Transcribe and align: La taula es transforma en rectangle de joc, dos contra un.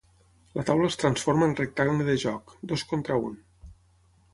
La 0.59 0.63
taula 0.69 0.87
es 0.93 0.97
transforma 1.01 1.47
en 1.51 1.55
rectangle 1.61 2.09
de 2.11 2.19
joc, 2.27 2.59
dos 2.73 2.89
contra 2.95 3.23
un. 3.31 3.41